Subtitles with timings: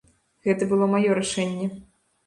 [0.47, 1.73] Гэта было маё рашэнне.